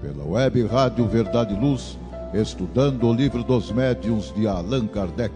[0.00, 1.98] pela web Rádio Verdade e Luz,
[2.32, 5.34] estudando o livro dos médiuns de Allan Kardec.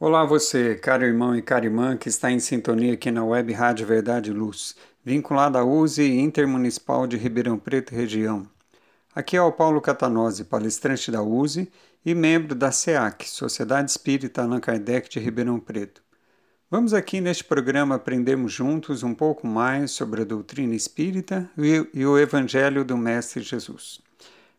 [0.00, 3.86] Olá você, caro irmão e cara irmã que está em sintonia aqui na web Rádio
[3.86, 8.46] Verdade e Luz, vinculada à USE Intermunicipal de Ribeirão Preto e região.
[9.14, 11.70] Aqui é o Paulo Catanose, palestrante da USE
[12.04, 16.05] e membro da SEAC, Sociedade Espírita Allan Kardec de Ribeirão Preto.
[16.68, 22.18] Vamos aqui neste programa aprendermos juntos um pouco mais sobre a doutrina espírita e o
[22.18, 24.00] Evangelho do Mestre Jesus.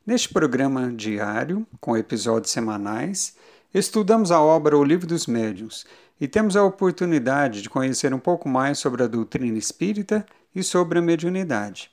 [0.05, 3.35] Neste programa diário, com episódios semanais,
[3.73, 5.85] estudamos a obra O Livro dos Médiuns
[6.17, 10.99] e temos a oportunidade de conhecer um pouco mais sobre a doutrina espírita e sobre
[10.99, 11.91] a mediunidade.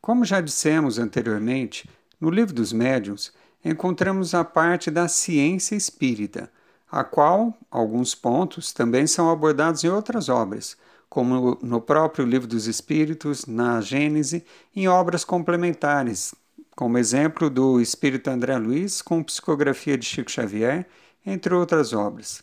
[0.00, 3.32] Como já dissemos anteriormente, no Livro dos Médiuns
[3.64, 6.48] encontramos a parte da ciência espírita
[6.90, 10.76] a qual alguns pontos também são abordados em outras obras,
[11.08, 14.44] como no próprio Livro dos Espíritos, na Gênese,
[14.74, 16.34] em obras complementares,
[16.74, 20.86] como exemplo do Espírito André Luiz com psicografia de Chico Xavier,
[21.24, 22.42] entre outras obras.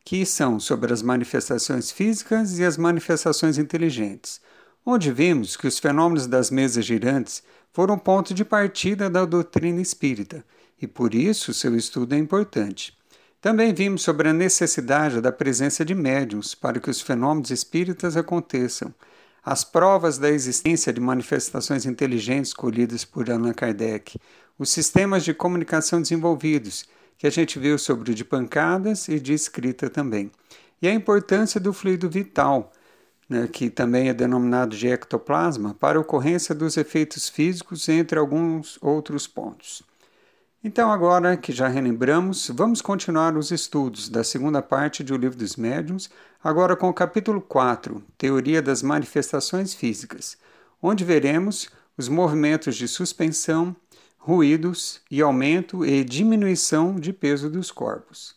[0.03, 4.39] que são sobre as manifestações físicas e as manifestações inteligentes,
[4.85, 7.41] onde vimos que os fenômenos das mesas girantes
[7.73, 10.45] foram ponto de partida da doutrina espírita
[10.81, 12.95] e por isso seu estudo é importante.
[13.45, 18.91] Também vimos sobre a necessidade da presença de médiums para que os fenômenos espíritas aconteçam,
[19.43, 24.17] as provas da existência de manifestações inteligentes colhidas por Allan Kardec,
[24.57, 26.85] os sistemas de comunicação desenvolvidos,
[27.19, 30.31] que a gente viu sobre o de pancadas e de escrita também,
[30.81, 32.73] e a importância do fluido vital,
[33.29, 38.79] né, que também é denominado de ectoplasma, para a ocorrência dos efeitos físicos, entre alguns
[38.81, 39.83] outros pontos.
[40.67, 45.55] Então, agora que já relembramos, vamos continuar os estudos da segunda parte do Livro dos
[45.55, 46.09] Médiuns,
[46.43, 50.35] agora com o capítulo 4, Teoria das Manifestações Físicas,
[50.81, 53.75] onde veremos os movimentos de suspensão,
[54.17, 58.33] ruídos e aumento e diminuição de peso dos corpos.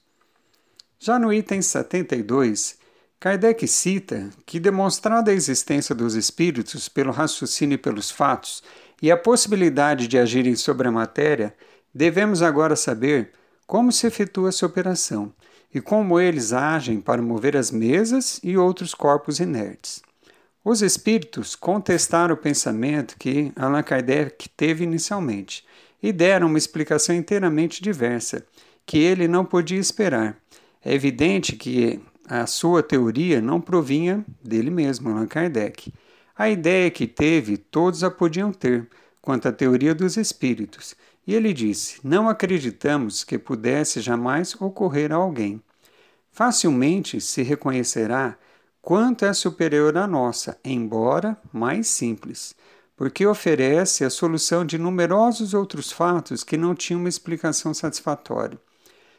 [0.98, 2.76] Já no item 72,
[3.18, 8.62] Kardec cita que, demonstrada a existência dos espíritos pelo raciocínio e pelos fatos
[9.00, 11.54] e a possibilidade de agirem sobre a matéria,
[11.94, 13.32] Devemos agora saber
[13.66, 15.32] como se efetua essa operação
[15.74, 20.02] e como eles agem para mover as mesas e outros corpos inertes.
[20.64, 25.64] Os espíritos contestaram o pensamento que Allan Kardec teve inicialmente
[26.02, 28.44] e deram uma explicação inteiramente diversa,
[28.84, 30.36] que ele não podia esperar.
[30.84, 35.92] É evidente que a sua teoria não provinha dele mesmo, Allan Kardec.
[36.36, 38.88] A ideia que teve, todos a podiam ter,
[39.20, 40.94] quanto à teoria dos espíritos,
[41.28, 45.62] e ele disse: Não acreditamos que pudesse jamais ocorrer a alguém.
[46.32, 48.38] Facilmente se reconhecerá
[48.80, 52.54] quanto é superior à nossa, embora mais simples,
[52.96, 58.58] porque oferece a solução de numerosos outros fatos que não tinham uma explicação satisfatória.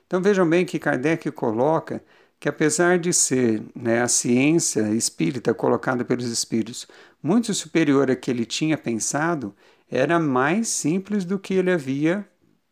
[0.08, 2.04] Então vejam bem que Kardec coloca
[2.40, 6.88] que, apesar de ser né, a ciência espírita colocada pelos espíritos
[7.22, 9.54] muito superior a que ele tinha pensado,
[9.90, 12.28] era mais simples do que ele havia,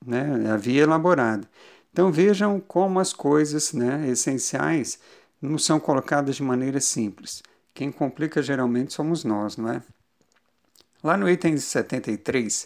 [0.06, 1.48] né, havia elaborado.
[1.92, 5.00] Então vejam como as coisas né, essenciais
[5.42, 7.42] não são colocadas de maneira simples.
[7.74, 9.82] Quem complica geralmente somos nós, não é?
[11.04, 12.66] Lá no item 73,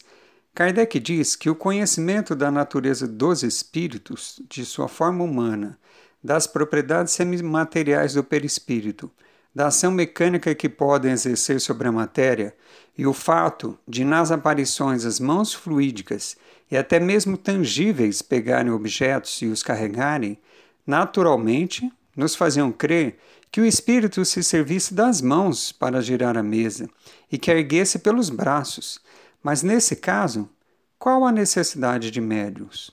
[0.53, 5.77] Kardec diz que o conhecimento da natureza dos espíritos, de sua forma humana,
[6.23, 9.11] das propriedades semimateriais do perispírito,
[9.53, 12.55] da ação mecânica que podem exercer sobre a matéria
[12.97, 16.35] e o fato de, nas aparições, as mãos fluídicas
[16.69, 20.37] e até mesmo tangíveis pegarem objetos e os carregarem,
[20.85, 23.17] naturalmente nos faziam crer
[23.51, 26.89] que o espírito se servisse das mãos para girar a mesa
[27.29, 28.99] e que erguesse pelos braços.
[29.43, 30.49] Mas nesse caso,
[30.97, 32.91] qual a necessidade de médios?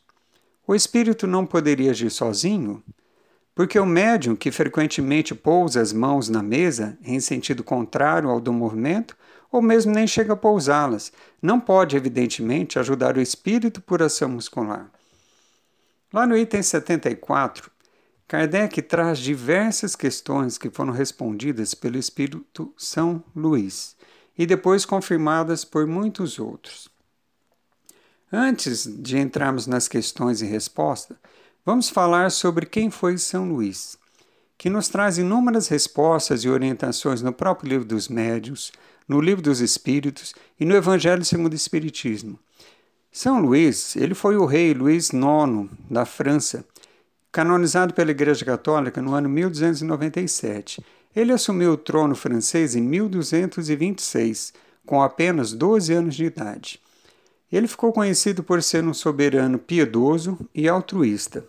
[0.66, 2.82] O espírito não poderia agir sozinho?
[3.54, 8.52] Porque o médium que frequentemente pousa as mãos na mesa em sentido contrário ao do
[8.52, 9.16] movimento,
[9.50, 14.90] ou mesmo nem chega a pousá-las, não pode, evidentemente, ajudar o espírito por ação muscular.
[16.12, 17.70] Lá no item 74,
[18.26, 23.96] Kardec traz diversas questões que foram respondidas pelo espírito São Luís
[24.36, 26.88] e depois confirmadas por muitos outros.
[28.30, 31.16] Antes de entrarmos nas questões e respostas,
[31.64, 33.98] vamos falar sobre quem foi São Luís,
[34.58, 38.70] que nos traz inúmeras respostas e orientações no próprio livro dos Médios,
[39.08, 42.38] no livro dos Espíritos e no Evangelho segundo o Espiritismo.
[43.10, 46.64] São Luís, ele foi o rei Luís IX da França,
[47.32, 50.84] canonizado pela Igreja Católica no ano 1297.
[51.16, 54.52] Ele assumiu o trono francês em 1226,
[54.84, 56.80] com apenas 12 anos de idade.
[57.50, 61.44] Ele ficou conhecido por ser um soberano piedoso e altruísta.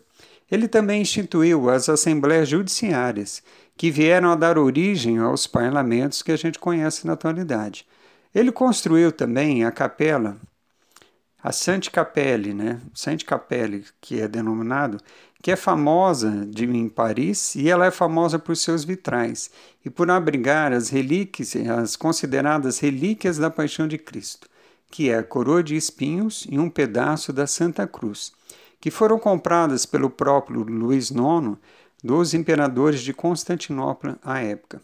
[0.50, 3.44] Ele também instituiu as assembleias judiciárias,
[3.79, 7.87] que vieram a dar origem aos parlamentos que a gente conhece na atualidade.
[8.35, 10.35] Ele construiu também a capela,
[11.41, 12.81] a Sainte Capelle, né?
[12.93, 14.97] Sainte Capelle, que é denominado,
[15.41, 19.49] que é famosa de, em Paris e ela é famosa por seus vitrais
[19.85, 24.49] e por abrigar as relíquias, as consideradas relíquias da Paixão de Cristo
[24.91, 28.31] que é a coroa de espinhos e um pedaço da Santa Cruz,
[28.81, 31.57] que foram compradas pelo próprio Luís IX
[32.03, 34.81] dos imperadores de Constantinopla à época.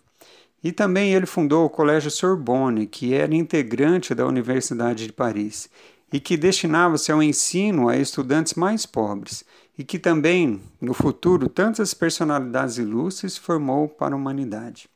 [0.64, 5.70] E também ele fundou o Colégio Sorbonne, que era integrante da Universidade de Paris
[6.12, 9.44] e que destinava-se ao ensino a estudantes mais pobres,
[9.78, 14.88] e que também, no futuro, tantas personalidades ilustres formou para a humanidade.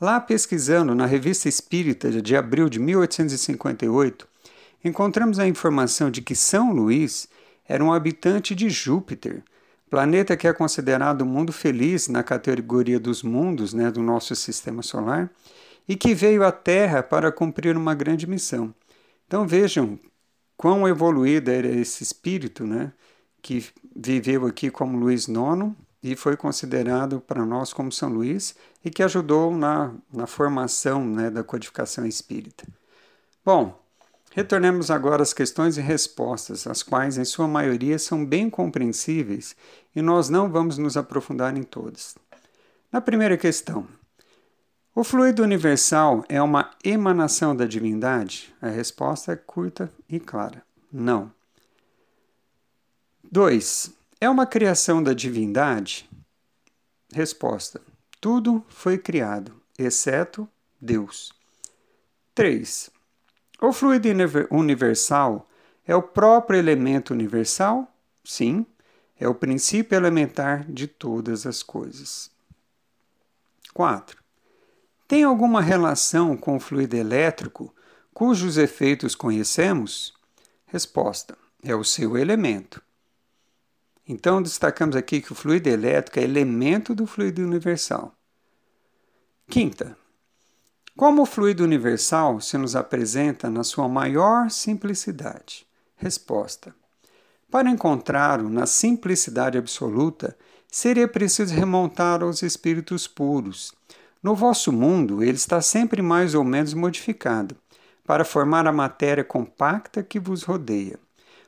[0.00, 4.28] Lá pesquisando na Revista Espírita de abril de 1858,
[4.84, 7.28] encontramos a informação de que São Luís
[7.68, 9.42] era um habitante de Júpiter,
[9.92, 14.82] planeta que é considerado o mundo feliz na categoria dos mundos né, do nosso sistema
[14.82, 15.30] solar,
[15.86, 18.74] e que veio à Terra para cumprir uma grande missão.
[19.26, 20.00] Então vejam
[20.56, 22.90] quão evoluído era esse espírito, né,
[23.42, 28.88] que viveu aqui como Luís IX e foi considerado para nós como São Luís e
[28.88, 32.66] que ajudou na, na formação né, da codificação espírita.
[33.44, 33.78] Bom,
[34.30, 39.54] retornemos agora às questões e respostas, as quais, em sua maioria, são bem compreensíveis
[39.94, 42.16] e nós não vamos nos aprofundar em todas.
[42.90, 43.86] Na primeira questão,
[44.94, 48.54] o fluido universal é uma emanação da divindade?
[48.60, 50.62] A resposta é curta e clara:
[50.92, 51.32] não.
[53.30, 53.90] 2.
[54.20, 56.08] É uma criação da divindade?
[57.10, 57.80] Resposta:
[58.20, 60.46] Tudo foi criado, exceto
[60.78, 61.32] Deus.
[62.34, 62.90] 3.
[63.62, 64.08] O fluido
[64.50, 65.48] universal
[65.86, 67.90] é o próprio elemento universal?
[68.22, 68.66] Sim,
[69.22, 72.28] é o princípio elementar de todas as coisas.
[73.72, 74.20] 4.
[75.06, 77.72] Tem alguma relação com o fluido elétrico
[78.12, 80.12] cujos efeitos conhecemos?
[80.66, 82.82] Resposta: é o seu elemento.
[84.08, 88.12] Então, destacamos aqui que o fluido elétrico é elemento do fluido universal.
[89.48, 89.96] Quinta,
[90.96, 95.64] como o fluido universal se nos apresenta na sua maior simplicidade?
[95.94, 96.74] Resposta:
[97.52, 100.34] Para encontrá-lo na simplicidade absoluta,
[100.70, 103.74] seria preciso remontar aos espíritos puros.
[104.22, 107.54] No vosso mundo, ele está sempre mais ou menos modificado,
[108.06, 110.98] para formar a matéria compacta que vos rodeia.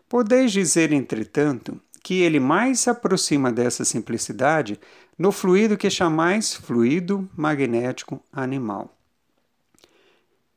[0.07, 4.79] Podeis dizer, entretanto, que ele mais se aproxima dessa simplicidade
[5.19, 8.95] no fluido que chamais fluido magnético animal.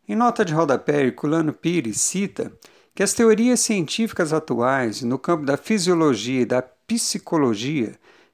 [0.10, 2.52] Em nota de rodapé, Herculano Pires cita
[2.98, 7.94] que as teorias científicas atuais no campo da fisiologia e da psicologia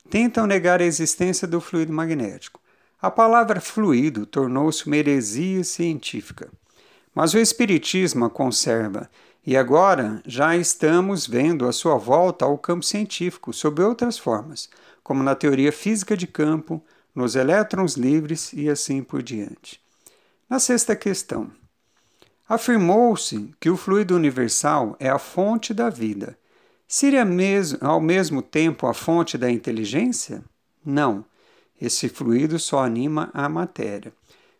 [0.09, 2.61] tentam negar a existência do fluido magnético.
[3.01, 6.49] A palavra fluido tornou-se uma heresia científica.
[7.13, 9.09] Mas o Espiritismo a conserva
[9.45, 14.69] e agora já estamos vendo a sua volta ao campo científico sob outras formas,
[15.03, 16.81] como na teoria física de campo,
[17.13, 19.81] nos elétrons livres e assim por diante.
[20.49, 21.51] Na sexta questão,
[22.53, 26.37] afirmou-se que o fluido universal é a fonte da vida.
[26.87, 30.43] Seria mesmo, ao mesmo tempo a fonte da inteligência?
[30.85, 31.25] Não.
[31.79, 34.13] Esse fluido só anima a matéria.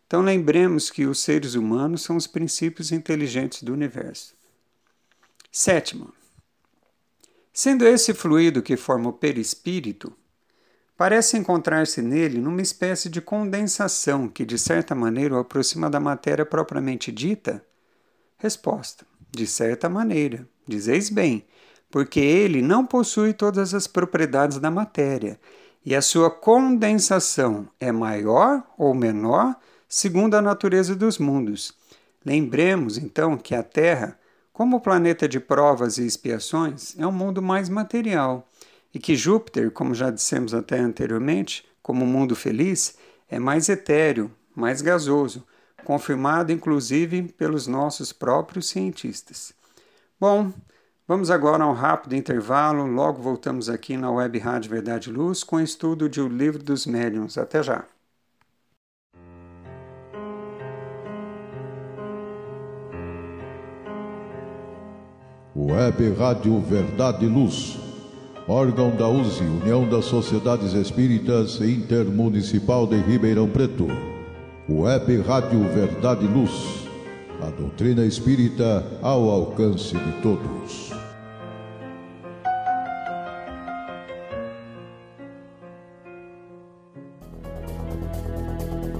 [0.06, 4.34] Então lembremos que os seres humanos são os princípios inteligentes do universo.
[5.50, 6.12] Sétimo,
[7.52, 10.12] sendo esse fluido que forma o perispírito,
[10.96, 16.44] parece encontrar-se nele numa espécie de condensação que, de certa maneira, o aproxima da matéria
[16.44, 17.64] propriamente dita?
[18.38, 20.46] Resposta: De certa maneira.
[20.66, 21.44] Dizeis bem,
[21.90, 25.38] porque ele não possui todas as propriedades da matéria,
[25.84, 29.54] e a sua condensação é maior ou menor
[29.88, 31.74] segundo a natureza dos mundos.
[32.24, 34.18] Lembremos, então, que a Terra
[34.52, 38.48] como planeta de provas e expiações é um mundo mais material
[38.94, 42.96] e que Júpiter, como já dissemos até anteriormente, como mundo feliz,
[43.28, 45.44] é mais etéreo, mais gasoso,
[45.84, 49.54] confirmado inclusive pelos nossos próprios cientistas.
[50.18, 50.52] Bom,
[51.06, 52.86] vamos agora a um rápido intervalo.
[52.86, 56.86] Logo voltamos aqui na Web Rádio Verdade Luz com o estudo de O Livro dos
[56.86, 57.38] Médiuns.
[57.38, 57.84] Até já.
[65.56, 67.78] Web Rádio Verdade e Luz,
[68.48, 74.13] órgão da USE, União das Sociedades Espíritas Intermunicipal de Ribeirão Preto.
[74.66, 76.86] Web Rádio Verdade e Luz,
[77.42, 80.90] a doutrina espírita ao alcance de todos.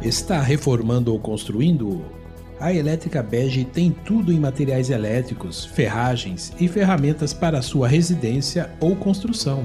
[0.02, 2.04] Está reformando ou construindo?
[2.60, 8.94] A Elétrica Bege tem tudo em materiais elétricos, ferragens e ferramentas para sua residência ou
[8.94, 9.64] construção.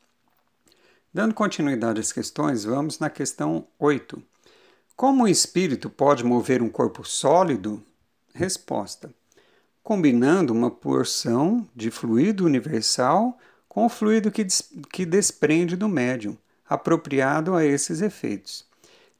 [1.14, 4.22] Dando continuidade às questões, vamos na questão 8
[4.96, 7.84] como o espírito pode mover um corpo sólido?
[8.34, 9.14] Resposta:
[9.86, 13.38] combinando uma porção de fluido universal
[13.70, 16.36] com o fluido que, des que desprende do médium,
[16.68, 18.66] apropriado a esses efeitos.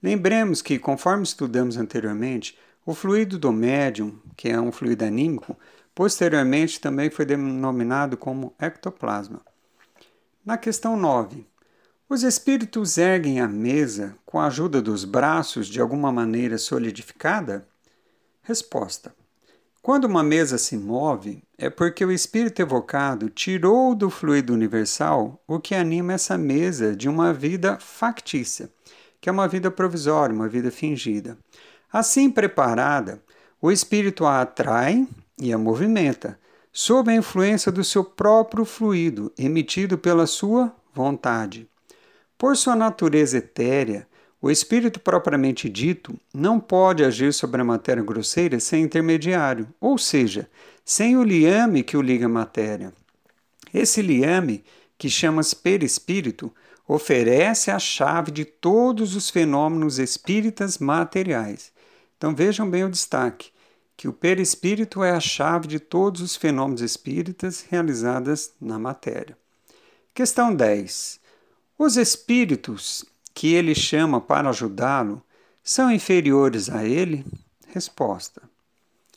[0.02, 5.56] Lembremos que, conforme estudamos anteriormente, o fluido do médium, que é um fluido anímico,
[5.94, 9.42] posteriormente também foi denominado como ectoplasma.
[10.44, 11.46] Na questão 9,
[12.10, 17.68] os espíritos erguem a mesa com a ajuda dos braços de alguma maneira solidificada?
[18.42, 19.14] Resposta:
[19.86, 25.60] Quando uma mesa se move, é porque o espírito evocado tirou do fluido universal o
[25.60, 28.68] que anima essa mesa de uma vida factícia,
[29.22, 31.38] que é uma vida provisória, uma vida fingida.
[31.94, 33.22] Assim preparada,
[33.62, 35.08] o espírito a atrai
[35.40, 36.40] e a movimenta,
[36.74, 41.70] sob a influência do seu próprio fluido, emitido pela sua vontade.
[42.40, 44.08] Por sua natureza etérea,
[44.46, 50.48] o espírito propriamente dito não pode agir sobre a matéria grosseira sem intermediário, ou seja,
[50.86, 52.94] sem o liame que o liga à matéria.
[53.74, 54.64] Esse liame,
[55.00, 56.54] que chama-se perispírito,
[56.88, 61.72] oferece a chave de todos os fenômenos espíritas materiais.
[62.16, 63.50] Então vejam bem o destaque,
[63.98, 69.36] que o perispírito é a chave de todos os fenômenos espíritas realizados na matéria.
[70.14, 71.20] Questão 10.
[71.80, 73.04] Os espíritos
[73.36, 75.22] que ele chama para ajudá-lo
[75.62, 77.26] são inferiores a ele?
[77.68, 78.42] Resposta.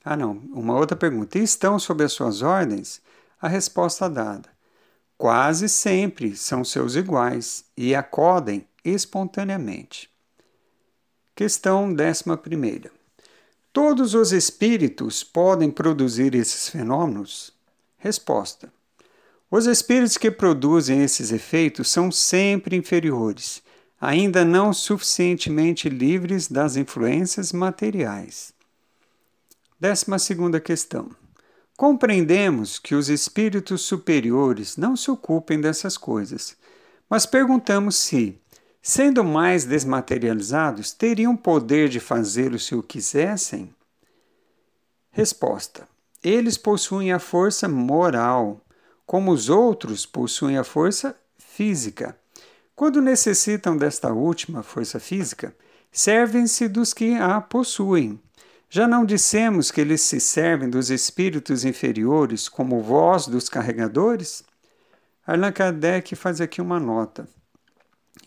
[0.05, 1.39] Ah, não, uma outra pergunta.
[1.39, 3.01] Estão sob as suas ordens?
[3.41, 4.49] A resposta dada.
[5.17, 10.11] Quase sempre são seus iguais e acodem espontaneamente.
[11.35, 12.91] Questão 11.
[13.73, 17.53] Todos os espíritos podem produzir esses fenômenos?
[17.99, 18.73] Resposta.
[19.51, 23.63] Os espíritos que produzem esses efeitos são sempre inferiores,
[24.00, 28.52] ainda não suficientemente livres das influências materiais.
[29.81, 31.11] Décima segunda questão.
[31.76, 36.57] Compreendemos que os espíritos superiores não se ocupem dessas coisas,
[37.09, 38.40] mas perguntamos se,
[38.83, 43.73] sendo mais desmaterializados, teriam poder de fazê-lo se o quisessem?
[45.12, 45.88] Resposta:
[46.23, 48.61] Eles possuem a força moral
[49.07, 52.19] como os outros possuem a força física.
[52.79, 55.53] Quando necessitam desta última força física,
[55.91, 58.21] servem-se dos que a possuem.
[58.71, 64.45] Já não dissemos que eles se servem dos espíritos inferiores como voz dos carregadores?
[65.27, 67.29] Allan Kardec faz aqui uma nota.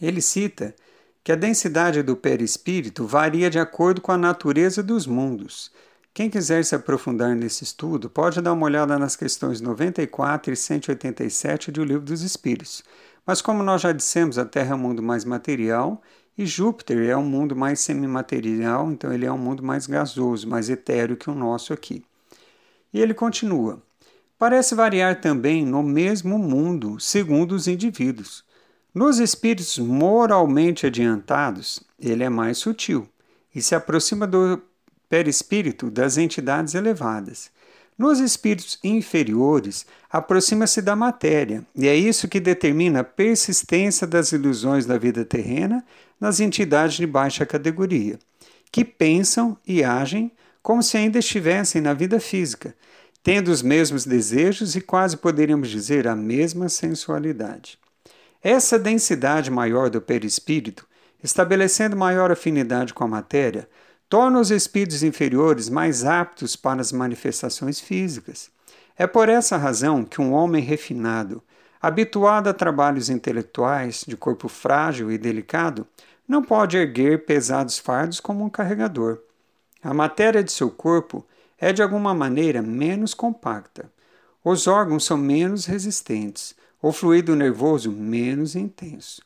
[0.01, 0.75] Ele cita
[1.23, 5.71] que a densidade do perispírito varia de acordo com a natureza dos mundos
[6.13, 11.71] quem quiser se aprofundar nesse estudo pode dar uma olhada nas questões 94 e 187
[11.71, 12.83] do Livro dos Espíritos.
[13.25, 16.01] Mas, como nós já dissemos, a Terra é um mundo mais material
[16.37, 20.69] e Júpiter é um mundo mais semimaterial, então ele é um mundo mais gasoso, mais
[20.69, 22.03] etéreo que o nosso aqui.
[22.93, 23.81] E ele continua:
[24.37, 28.43] parece variar também no mesmo mundo, segundo os indivíduos.
[28.93, 33.07] Nos espíritos moralmente adiantados, ele é mais sutil
[33.53, 34.61] e se aproxima do
[35.07, 37.51] perispírito das entidades elevadas.
[37.97, 44.85] Nos espíritos inferiores, aproxima-se da matéria, e é isso que determina a persistência das ilusões
[44.85, 45.83] da vida terrena
[46.19, 48.17] nas entidades de baixa categoria,
[48.71, 50.31] que pensam e agem
[50.61, 52.75] como se ainda estivessem na vida física,
[53.23, 57.77] tendo os mesmos desejos e quase poderíamos dizer a mesma sensualidade.
[58.43, 60.87] Essa densidade maior do perispírito,
[61.23, 63.67] estabelecendo maior afinidade com a matéria,
[64.11, 68.51] torna os espíritos inferiores mais aptos para as manifestações físicas.
[68.97, 71.41] É por essa razão que um homem refinado,
[71.81, 75.87] habituado a trabalhos intelectuais, de corpo frágil e delicado,
[76.27, 79.19] não pode erguer pesados fardos como um carregador.
[79.81, 81.25] A matéria de seu corpo
[81.57, 83.89] é de alguma maneira menos compacta.
[84.43, 89.21] Os órgãos são menos resistentes, o fluido nervoso menos intenso.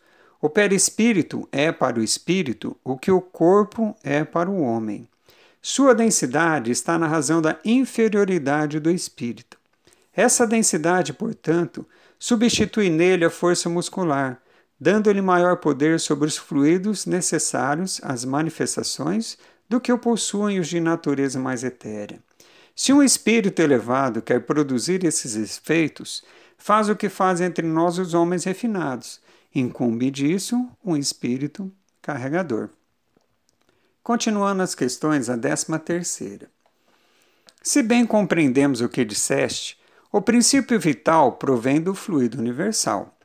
[0.45, 5.09] O perispírito é para o espírito o que o corpo é para o homem.
[5.59, 9.57] Sua densidade está na razão da inferioridade do espírito.
[10.15, 11.83] Essa densidade, portanto,
[12.19, 14.39] substitui nele a força muscular,
[14.79, 20.79] dando-lhe maior poder sobre os fluidos necessários às manifestações do que o possuem os de
[20.79, 22.19] natureza mais etérea.
[22.75, 26.23] Se um espírito elevado quer produzir esses efeitos,
[26.55, 29.24] faz o que faz entre nós os homens refinados.
[29.55, 31.71] Incumbe disso um espírito
[32.01, 32.69] carregador.
[34.03, 36.49] Continuando as questões, a décima terceira.
[37.63, 39.79] Se bem compreendemos o que disseste,
[40.11, 43.17] o princípio vital provém do fluido universal.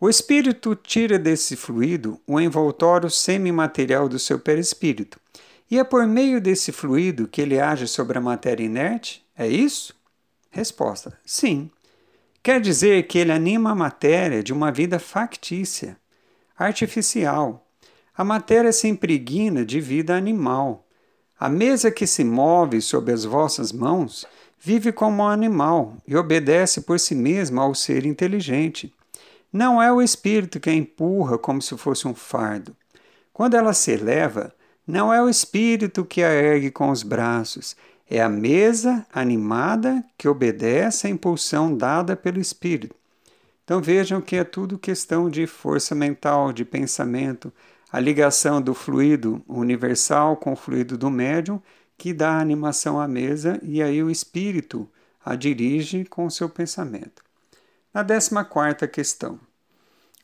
[0.00, 5.18] O espírito tira desse fluido o envoltório semimaterial do seu perispírito
[5.70, 9.24] e é por meio desse fluido que ele age sobre a matéria inerte?
[9.36, 9.94] É isso?
[10.50, 11.70] Resposta: sim.
[12.42, 15.96] Quer dizer que ele anima a matéria de uma vida factícia,
[16.56, 17.66] artificial.
[18.16, 20.86] A matéria se impregna de vida animal.
[21.38, 24.26] A mesa que se move sob as vossas mãos
[24.60, 28.92] vive como um animal e obedece por si mesma ao ser inteligente.
[29.52, 32.76] Não é o espírito que a empurra como se fosse um fardo.
[33.32, 34.52] Quando ela se eleva,
[34.86, 37.76] não é o espírito que a ergue com os braços,
[38.10, 42.94] é a mesa animada que obedece à impulsão dada pelo espírito.
[43.64, 47.52] Então vejam que é tudo questão de força mental, de pensamento,
[47.92, 51.60] a ligação do fluido universal com o fluido do médium
[51.96, 54.88] que dá animação à mesa e aí o espírito
[55.22, 57.22] a dirige com o seu pensamento.
[57.92, 59.38] Na décima quarta questão.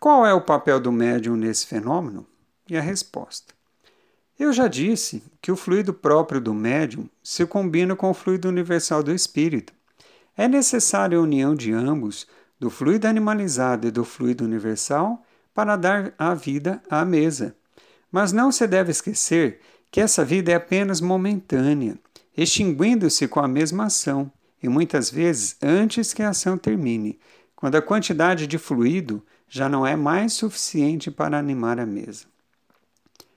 [0.01, 2.27] Qual é o papel do médium nesse fenômeno?
[2.69, 3.53] E a resposta.
[4.39, 9.03] Eu já disse que o fluido próprio do médium se combina com o fluido universal
[9.03, 9.75] do espírito.
[10.35, 12.27] É necessária a união de ambos,
[12.59, 17.55] do fluido animalizado e do fluido universal, para dar a vida à mesa.
[18.11, 21.99] Mas não se deve esquecer que essa vida é apenas momentânea,
[22.35, 27.21] extinguindo-se com a mesma ação, e muitas vezes antes que a ação termine,
[27.55, 32.33] quando a quantidade de fluido já não é mais suficiente para animar a mesa.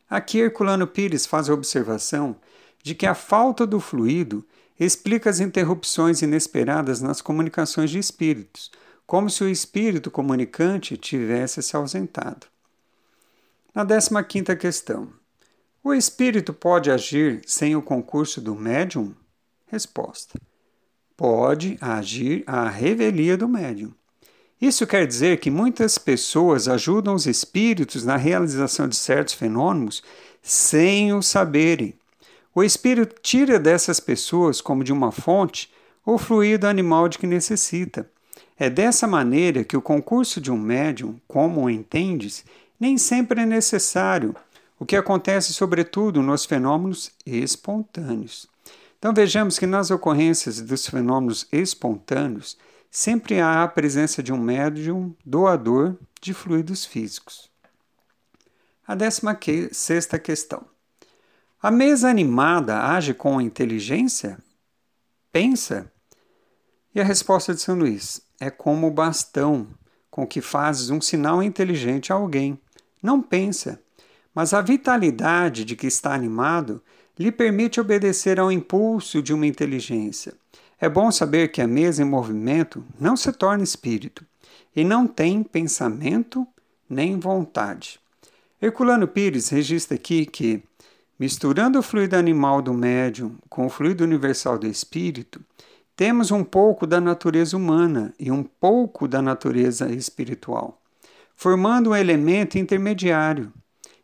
[0.09, 2.37] Aqui Herculano Pires faz a observação
[2.81, 4.45] de que a falta do fluido
[4.79, 8.71] explica as interrupções inesperadas nas comunicações de espíritos,
[9.05, 12.47] como se o espírito comunicante tivesse se ausentado.
[13.73, 13.83] Na
[14.23, 15.11] 15 questão.
[15.83, 19.13] O espírito pode agir sem o concurso do médium?
[19.67, 20.39] Resposta.
[21.15, 23.93] Pode agir à revelia do médium.
[24.59, 30.01] Isso quer dizer que muitas pessoas ajudam os espíritos na realização de certos fenômenos
[30.41, 31.93] sem o saberem.
[32.55, 35.71] O espírito tira dessas pessoas, como de uma fonte,
[36.03, 38.09] o fluido animal de que necessita.
[38.57, 42.43] É dessa maneira que o concurso de um médium, como o entendes,
[42.79, 44.35] nem sempre é necessário,
[44.79, 48.47] o que acontece sobretudo nos fenômenos espontâneos.
[48.97, 52.57] Então vejamos que nas ocorrências dos fenômenos espontâneos,
[52.89, 57.49] sempre há a presença de um médium doador de fluidos físicos.
[58.85, 60.65] A 16 questão.
[61.61, 64.37] A mesa animada age com inteligência?
[65.31, 65.91] Pensa?
[66.95, 69.67] E a resposta de São Luís é como o bastão
[70.09, 72.59] com que fazes um sinal inteligente a alguém.
[73.03, 73.79] Não pensa,
[74.33, 76.81] mas a vitalidade de que está animado
[77.19, 80.33] lhe permite obedecer ao impulso de uma inteligência
[80.79, 84.23] é bom saber que a mesa em movimento não se torna espírito
[84.75, 86.47] e não tem pensamento
[86.87, 87.99] nem vontade.
[88.61, 90.63] Herculano Pires registra aqui que,
[91.19, 95.41] misturando o fluido animal do médium com o fluido universal do espírito,
[95.95, 100.79] temos um pouco da natureza humana e um pouco da natureza espiritual,
[101.35, 103.51] formando um elemento intermediário.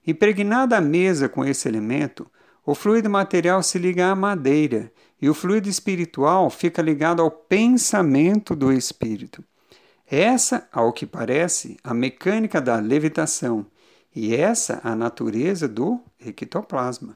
[0.06, 2.26] Impregnada a mesa com esse elemento,
[2.66, 4.92] o fluido material se liga à madeira
[5.24, 9.42] e o fluido espiritual fica ligado ao pensamento do espírito.
[10.06, 13.66] Essa, ao que parece, a mecânica da levitação
[14.14, 17.16] e essa a natureza do ectoplasma.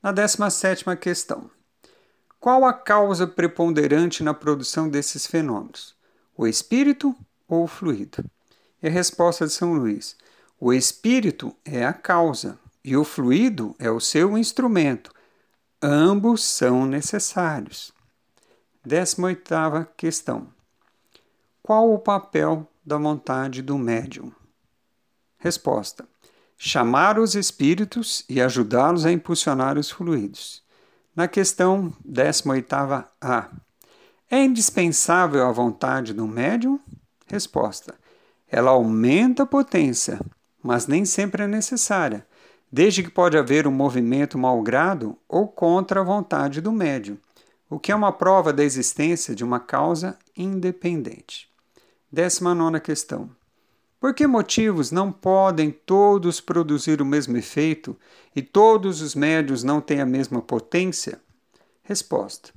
[0.00, 1.50] Na 17 questão.
[2.38, 5.96] Qual a causa preponderante na produção desses fenômenos?
[6.36, 7.16] O espírito
[7.48, 8.24] ou o fluido?
[8.80, 10.16] E a resposta de São Luís:
[10.60, 15.12] o espírito é a causa e o fluido é o seu instrumento.
[15.82, 17.90] Ambos são necessários.
[18.84, 20.48] 18 questão.
[21.62, 24.30] Qual o papel da vontade do médium?
[25.38, 26.06] Resposta:
[26.58, 30.62] chamar os espíritos e ajudá-los a impulsionar os fluidos.
[31.16, 33.48] Na questão 18a,
[34.30, 36.78] é indispensável a vontade do médium?
[37.26, 37.94] Resposta:
[38.46, 40.20] ela aumenta a potência,
[40.62, 42.26] mas nem sempre é necessária,
[42.70, 47.18] desde que pode haver um movimento malgrado ou contra a vontade do médium,
[47.68, 51.48] o que é uma prova da existência de uma causa independente.
[52.10, 53.30] 19 questão.
[54.00, 57.96] Por que motivos não podem todos produzir o mesmo efeito
[58.34, 61.20] e todos os médios não têm a mesma potência?
[61.82, 62.50] Resposta: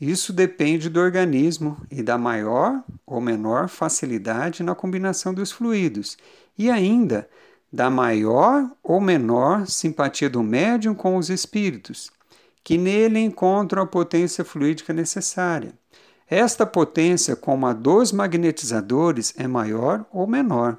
[0.00, 6.16] Isso depende do organismo e da maior ou menor facilidade na combinação dos fluidos,
[6.56, 7.28] e ainda
[7.72, 12.10] da maior ou menor simpatia do médium com os espíritos,
[12.64, 15.72] que nele encontram a potência fluídica necessária.
[16.28, 20.78] Esta potência, como a dos magnetizadores, é maior ou menor.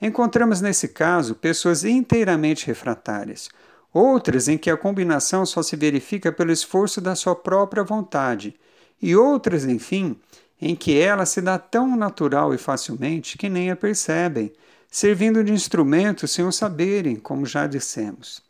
[0.00, 3.48] Encontramos nesse caso pessoas inteiramente refratárias,
[3.92, 8.54] outras em que a combinação só se verifica pelo esforço da sua própria vontade,
[9.00, 10.16] e outras, enfim,
[10.60, 14.52] em que ela se dá tão natural e facilmente que nem a percebem,
[14.94, 18.40] servindo de instrumento sem o saberem, como já dissemos.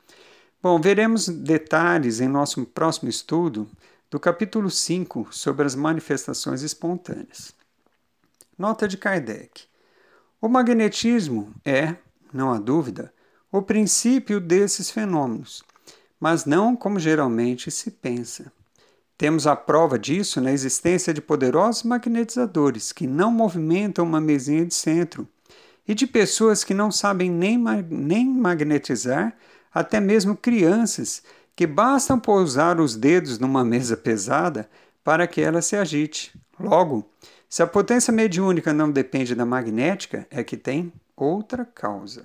[0.63, 3.67] Bom, veremos detalhes em nosso próximo estudo
[4.11, 7.55] do capítulo 5 sobre as manifestações espontâneas.
[8.59, 9.63] Nota de Kardec:
[10.39, 11.97] O magnetismo é,
[12.31, 13.11] não há dúvida,
[13.51, 15.65] o princípio desses fenômenos,
[16.21, 18.53] mas não como geralmente se pensa.
[19.17, 24.75] Temos a prova disso na existência de poderosos magnetizadores que não movimentam uma mesinha de
[24.75, 25.27] centro
[25.87, 29.37] e de pessoas que não sabem nem, nem magnetizar,
[29.73, 31.23] até mesmo crianças
[31.57, 34.69] que bastam pousar os dedos numa mesa pesada
[35.03, 36.39] para que ela se agite.
[36.59, 37.09] Logo,
[37.49, 42.25] se a potência mediúnica não depende da magnética, é que tem outra causa.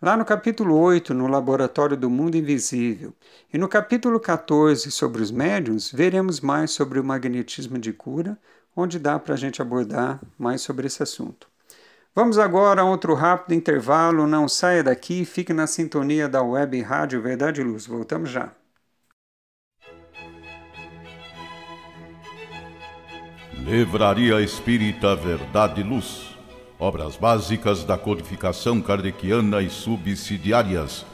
[0.00, 3.14] Lá no capítulo 8, no Laboratório do Mundo Invisível,
[3.52, 8.38] e no capítulo 14, sobre os médiums, veremos mais sobre o magnetismo de cura,
[8.76, 11.48] onde dá para a gente abordar mais sobre esse assunto.
[12.16, 14.24] Vamos agora a outro rápido intervalo.
[14.24, 17.88] Não saia daqui, fique na sintonia da web Rádio Verdade e Luz.
[17.88, 18.52] Voltamos já.
[23.52, 26.36] Livraria Espírita Verdade e Luz.
[26.78, 31.04] Obras básicas da codificação kardeciana e subsidiárias.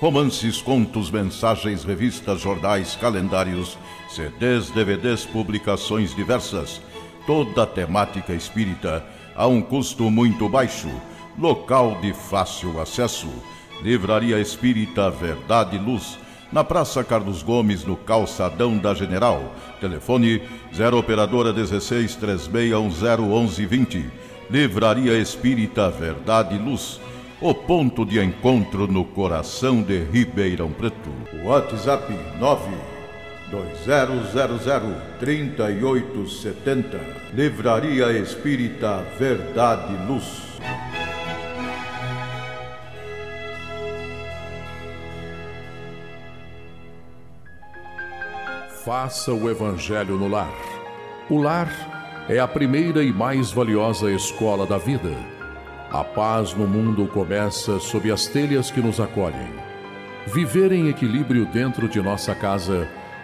[0.00, 6.80] Romances, contos, mensagens, revistas, jornais, calendários, CDs, DVDs, publicações diversas.
[7.26, 9.04] Toda a temática espírita
[9.38, 10.90] a um custo muito baixo,
[11.38, 13.28] local de fácil acesso.
[13.80, 16.18] Livraria Espírita Verdade e Luz,
[16.52, 19.54] na Praça Carlos Gomes, no Calçadão da General.
[19.80, 20.42] Telefone
[20.74, 24.10] 0 Operadora 16 3610 1120.
[24.50, 27.00] Livraria Espírita Verdade e Luz,
[27.40, 31.12] o ponto de encontro no coração de Ribeirão Preto.
[31.44, 32.97] WhatsApp 9
[35.18, 37.00] 3870.
[37.32, 40.58] Livraria Espírita Verdade Luz.
[48.84, 50.52] Faça o Evangelho no lar.
[51.30, 51.68] O lar
[52.28, 55.12] é a primeira e mais valiosa escola da vida.
[55.90, 59.48] A paz no mundo começa sob as telhas que nos acolhem.
[60.26, 62.86] Viver em equilíbrio dentro de nossa casa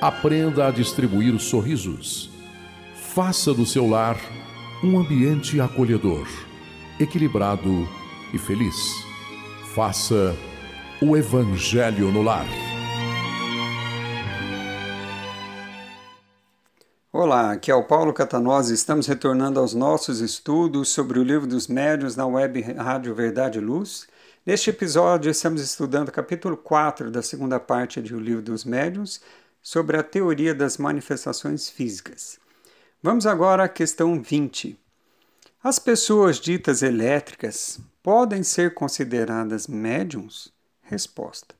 [0.00, 2.28] Aprenda a distribuir sorrisos.
[3.14, 4.20] Faça do seu lar
[4.84, 6.28] um ambiente acolhedor,
[7.00, 7.88] equilibrado
[8.30, 8.76] e feliz.
[9.74, 10.36] Faça
[11.00, 12.44] o Evangelho no lar.
[17.10, 18.74] Olá, aqui é o Paulo Catanosa.
[18.74, 23.62] Estamos retornando aos nossos estudos sobre o livro dos médios na web Rádio Verdade e
[23.62, 24.06] Luz.
[24.44, 29.22] Neste episódio, estamos estudando o capítulo 4 da segunda parte do livro dos médios
[29.66, 32.38] sobre a teoria das manifestações físicas.
[33.02, 34.78] Vamos agora à questão 20.
[35.60, 40.52] As pessoas ditas elétricas podem ser consideradas médiums?
[40.82, 41.56] Resposta.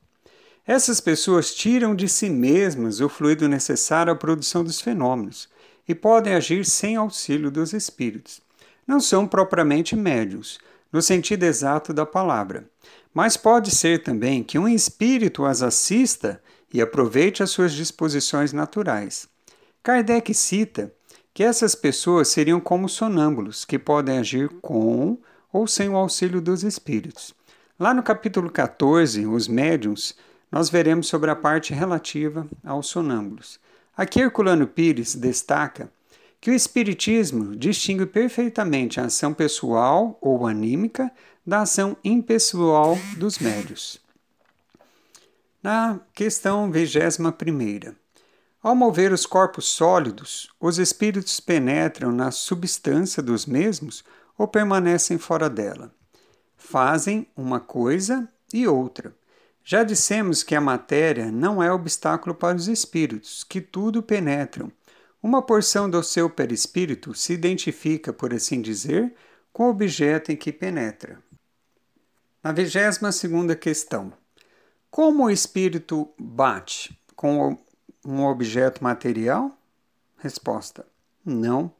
[0.65, 5.49] Essas pessoas tiram de si mesmas o fluido necessário à produção dos fenômenos
[5.85, 8.39] e podem agir sem auxílio dos espíritos.
[8.87, 10.59] Não são propriamente médios,
[10.93, 12.69] no sentido exato da palavra,
[13.13, 16.41] mas pode ser também que um espírito as assista
[16.73, 19.27] e aproveite as suas disposições naturais.
[19.81, 20.93] Kardec cita
[21.33, 25.17] que essas pessoas seriam como sonâmbulos, que podem agir com
[25.53, 27.33] ou sem o auxílio dos espíritos.
[27.79, 30.15] Lá no capítulo 14, os médiums
[30.51, 33.59] nós veremos sobre a parte relativa aos sonâmbulos.
[33.95, 35.91] Aqui Herculano Pires destaca
[36.39, 41.11] que o Espiritismo distingue perfeitamente a ação pessoal ou anímica
[41.45, 43.99] da ação impessoal dos médios.
[45.67, 47.93] Na questão 21.
[48.63, 54.01] Ao mover os corpos sólidos, os espíritos penetram na substância dos mesmos
[54.37, 55.93] ou permanecem fora dela.
[56.55, 59.13] Fazem uma coisa e outra
[59.61, 64.71] já dissemos que a matéria não é obstáculo para os espíritos, que tudo penetram.
[65.21, 69.13] Uma porção do seu perispírito se identifica, por assim dizer,
[69.51, 71.21] com o objeto em que penetra.
[72.41, 74.13] Na 22 segunda questão.
[74.89, 77.57] Como o espírito bate com
[78.05, 79.51] um objeto material?
[80.17, 80.85] Resposta:
[81.25, 81.71] Não.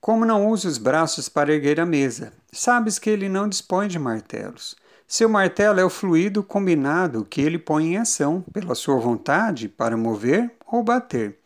[0.00, 2.32] Como não usa os braços para erguer a mesa?
[2.52, 4.74] Sabes que ele não dispõe de martelos.
[5.06, 9.96] Seu martelo é o fluido combinado que ele põe em ação, pela sua vontade, para
[9.96, 11.38] mover ou bater.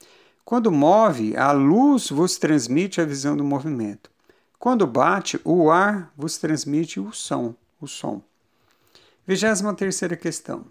[0.45, 4.11] Quando move, a luz vos transmite a visão do movimento.
[4.59, 7.55] Quando bate, o ar vos transmite o som.
[7.81, 8.23] O som.
[9.27, 10.67] 23 questão.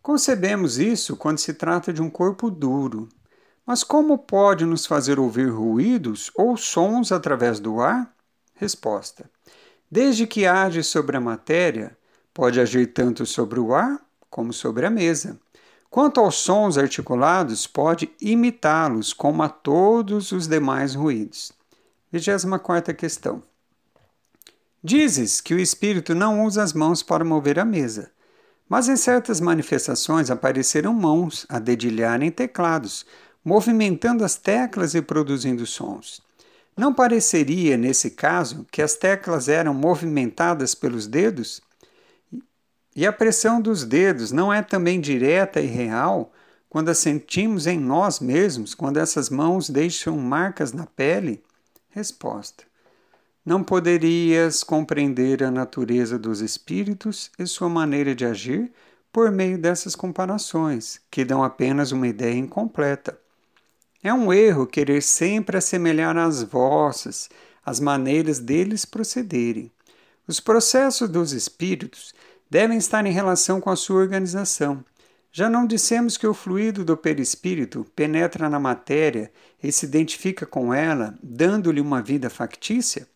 [0.00, 3.08] Concebemos isso quando se trata de um corpo duro.
[3.66, 8.12] Mas como pode nos fazer ouvir ruídos ou sons através do ar?
[8.54, 9.30] Resposta.
[9.90, 11.96] Desde que age sobre a matéria,
[12.32, 15.38] pode agir tanto sobre o ar como sobre a mesa.
[15.90, 21.52] Quanto aos sons articulados, pode imitá-los, como a todos os demais ruídos.
[22.10, 23.42] 24 questão.
[24.84, 28.10] Dizes que o espírito não usa as mãos para mover a mesa,
[28.68, 33.06] mas em certas manifestações apareceram mãos a dedilharem teclados,
[33.44, 36.20] movimentando as teclas e produzindo sons.
[36.76, 41.60] Não pareceria, nesse caso, que as teclas eram movimentadas pelos dedos?
[42.96, 46.32] E a pressão dos dedos não é também direta e real
[46.68, 51.40] quando a sentimos em nós mesmos, quando essas mãos deixam marcas na pele?
[51.90, 52.64] Resposta:
[53.44, 58.70] Não poderias compreender a natureza dos espíritos e sua maneira de agir
[59.12, 63.18] por meio dessas comparações, que dão apenas uma ideia incompleta.
[64.00, 67.28] É um erro querer sempre assemelhar as vossas,
[67.66, 69.72] as maneiras deles procederem.
[70.26, 72.14] Os processos dos espíritos
[72.48, 74.84] devem estar em relação com a sua organização.
[75.32, 80.72] Já não dissemos que o fluido do perispírito penetra na matéria e se identifica com
[80.72, 83.10] ela, dando-lhe uma vida factícia?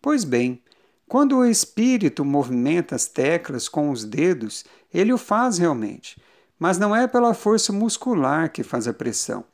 [0.00, 0.62] Pois bem,
[1.08, 6.20] quando o espírito movimenta as teclas com os dedos, ele o faz realmente,
[6.58, 9.44] mas não é pela força muscular que faz a pressão.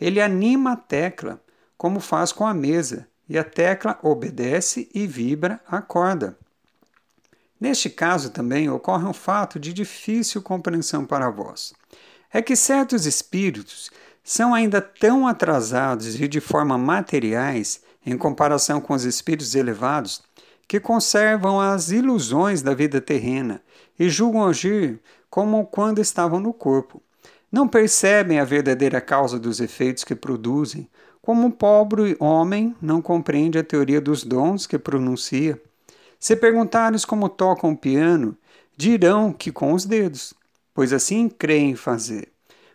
[0.00, 1.40] Ele anima a tecla,
[1.76, 6.36] como faz com a mesa, e a tecla obedece e vibra a corda.
[7.60, 11.72] Neste caso também ocorre um fato de difícil compreensão para vós.
[12.32, 13.90] É que certos espíritos
[14.22, 20.22] são ainda tão atrasados e de forma materiais em comparação com os espíritos elevados
[20.66, 23.60] que conservam as ilusões da vida terrena
[23.98, 27.02] e julgam agir como quando estavam no corpo,
[27.50, 30.88] não percebem a verdadeira causa dos efeitos que produzem,
[31.20, 35.60] como um pobre homem não compreende a teoria dos dons que pronuncia.
[36.18, 38.36] Se perguntares como tocam o piano,
[38.76, 40.34] dirão que com os dedos,
[40.74, 42.28] pois assim creem fazer.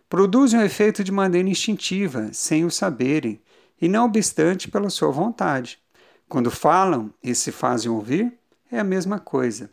[0.09, 3.39] Produzem o efeito de maneira instintiva, sem o saberem,
[3.81, 5.79] e não obstante pela sua vontade.
[6.27, 8.33] Quando falam e se fazem ouvir,
[8.71, 9.69] é a mesma coisa.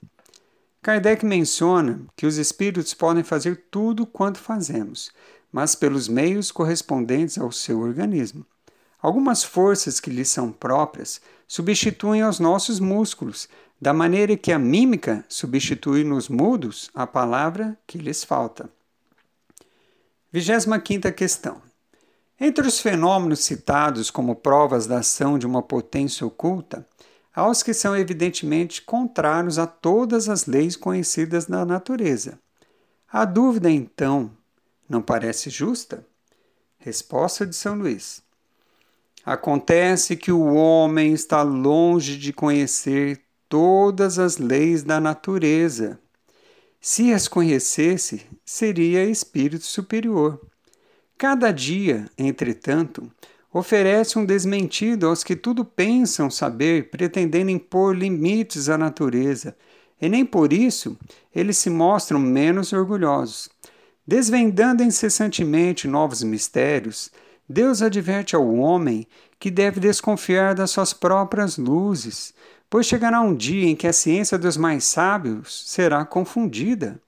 [0.81, 5.11] Kardec menciona que os espíritos podem fazer tudo quanto fazemos,
[5.51, 8.47] mas pelos meios correspondentes ao seu organismo.
[9.01, 13.49] Algumas forças que lhes são próprias substituem os nossos músculos,
[13.81, 18.71] da maneira que a mímica substitui nos mudos a palavra que lhes falta.
[20.33, 21.61] 25 questão.
[22.39, 26.87] Entre os fenômenos citados como provas da ação de uma potência oculta,
[27.35, 32.39] há os que são evidentemente contrários a todas as leis conhecidas da natureza.
[33.11, 34.31] A dúvida, então,
[34.87, 36.07] não parece justa?
[36.79, 38.23] Resposta de São Luís.
[39.25, 45.99] Acontece que o homem está longe de conhecer todas as leis da natureza.
[46.81, 50.41] Se as conhecesse, seria espírito superior.
[51.19, 53.11] Cada dia, entretanto,
[53.51, 59.57] oferece um desmentido aos que tudo pensam saber, pretendendo impor limites à natureza,
[59.99, 60.95] e nem por isso
[61.35, 63.49] eles se mostram menos orgulhosos.
[64.07, 67.11] Desvendando incessantemente novos mistérios,
[67.49, 69.07] Deus adverte ao homem
[69.41, 72.35] que deve desconfiar das suas próprias luzes,
[72.69, 77.01] pois chegará um dia em que a ciência dos mais sábios será confundida.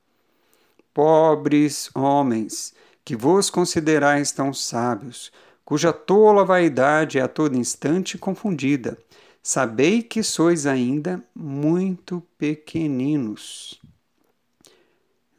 [0.94, 2.72] Pobres homens,
[3.08, 5.32] que vos considerais tão sábios,
[5.64, 8.98] cuja tola vaidade é a todo instante confundida.
[9.42, 13.80] Sabei que sois ainda muito pequeninos.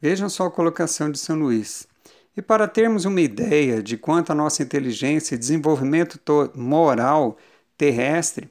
[0.01, 1.87] Vejam só a colocação de São Luís.
[2.35, 6.19] E para termos uma ideia de quanto a nossa inteligência e desenvolvimento
[6.55, 7.37] moral
[7.77, 8.49] terrestre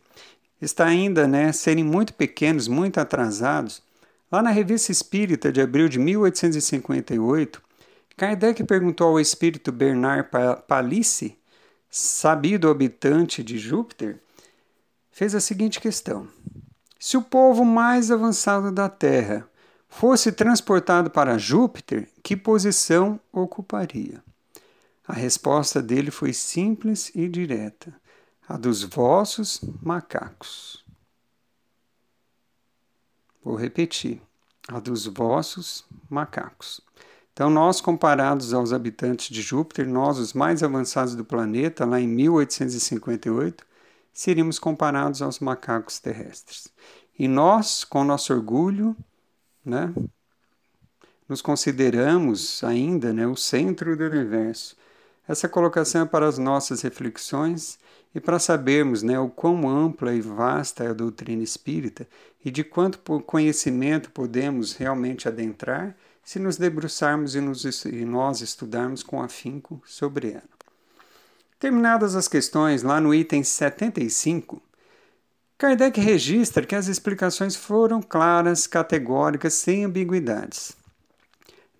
[0.63, 3.83] está ainda né, serem muito pequenos, muito atrasados,
[4.31, 7.67] lá na Revista Espírita de abril de 1858,
[8.19, 10.29] Kardec perguntou ao espírito Bernard
[10.67, 11.39] Palissy,
[11.89, 14.21] sabido habitante de Júpiter,
[15.13, 16.27] fez a seguinte questão:
[16.99, 19.49] Se o povo mais avançado da Terra
[19.89, 24.21] fosse transportado para Júpiter, que posição ocuparia?
[25.07, 27.95] A resposta dele foi simples e direta:
[28.49, 30.85] a dos vossos macacos.
[33.45, 34.21] Vou repetir:
[34.67, 36.81] a dos vossos macacos.
[37.38, 42.09] Então, nós, comparados aos habitantes de Júpiter, nós, os mais avançados do planeta, lá em
[42.09, 43.64] 1858,
[44.12, 46.66] seríamos comparados aos macacos terrestres.
[47.16, 48.96] E nós, com nosso orgulho,
[49.64, 49.94] né,
[51.29, 54.77] nos consideramos ainda né, o centro do universo.
[55.29, 57.79] Essa colocação é para as nossas reflexões
[58.12, 62.05] e para sabermos né, o quão ampla e vasta é a doutrina espírita
[62.44, 65.94] e de quanto conhecimento podemos realmente adentrar
[66.29, 70.43] se nos debruçarmos e, nos, e nós estudarmos com afinco sobre ela.
[71.59, 74.61] Terminadas as questões, lá no item 75,
[75.57, 80.77] Kardec registra que as explicações foram claras, categóricas, sem ambiguidades.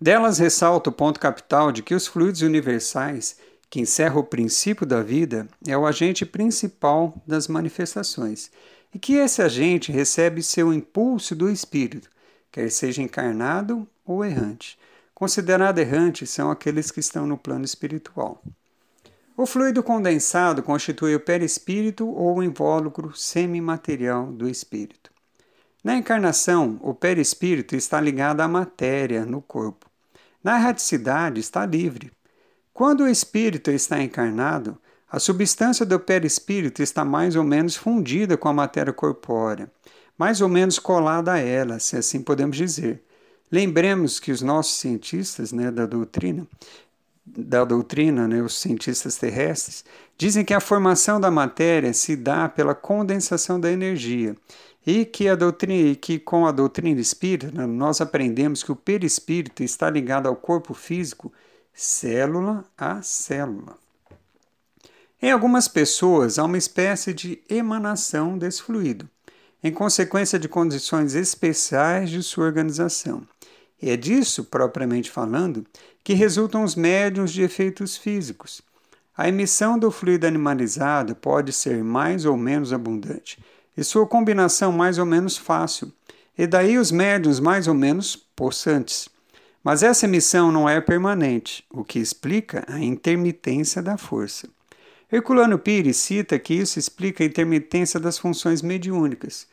[0.01, 3.37] Delas ressalta o ponto capital de que os fluidos universais,
[3.69, 8.49] que encerram o princípio da vida, é o agente principal das manifestações,
[8.91, 12.09] e que esse agente recebe seu impulso do espírito,
[12.51, 14.77] quer seja encarnado ou errante.
[15.13, 18.41] Considerado errante são aqueles que estão no plano espiritual.
[19.37, 25.11] O fluido condensado constitui o perispírito ou o invólucro semimaterial do espírito.
[25.83, 29.89] Na encarnação, o perispírito está ligado à matéria no corpo.
[30.43, 32.11] Na erraticidade, está livre.
[32.73, 34.77] Quando o espírito está encarnado,
[35.09, 39.71] a substância do perispírito está mais ou menos fundida com a matéria corpórea,
[40.17, 43.03] mais ou menos colada a ela, se assim podemos dizer.
[43.51, 46.47] Lembremos que os nossos cientistas né, da doutrina,
[47.25, 49.83] da doutrina, né, os cientistas terrestres,
[50.17, 54.35] dizem que a formação da matéria se dá pela condensação da energia
[54.85, 59.89] e que, a doutrina, que com a doutrina espírita nós aprendemos que o perispírito está
[59.89, 61.31] ligado ao corpo físico,
[61.73, 63.77] célula a célula.
[65.21, 69.09] Em algumas pessoas há uma espécie de emanação desse fluido,
[69.61, 73.27] em consequência de condições especiais de sua organização.
[73.81, 75.65] E é disso, propriamente falando,
[76.03, 78.61] que resultam os médiums de efeitos físicos.
[79.15, 83.37] A emissão do fluido animalizado pode ser mais ou menos abundante,
[83.75, 85.91] e sua combinação mais ou menos fácil,
[86.37, 89.09] e daí os médiums mais ou menos possantes.
[89.63, 94.47] Mas essa emissão não é permanente, o que explica a intermitência da força.
[95.11, 99.47] Herculano Pires cita que isso explica a intermitência das funções mediúnicas,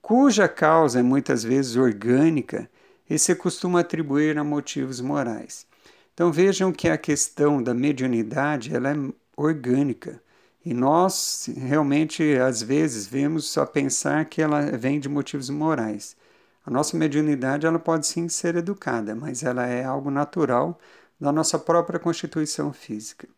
[0.00, 2.68] cuja causa é muitas vezes orgânica
[3.12, 5.66] e se costuma atribuir a motivos morais.
[6.14, 8.96] Então vejam que a questão da mediunidade ela é
[9.36, 10.18] orgânica
[10.64, 16.16] e nós realmente às vezes vemos a pensar que ela vem de motivos morais.
[16.64, 20.80] A nossa mediunidade ela pode sim ser educada, mas ela é algo natural
[21.20, 23.28] da nossa própria constituição física.